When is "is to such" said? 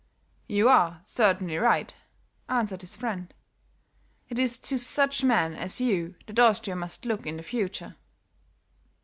4.39-5.23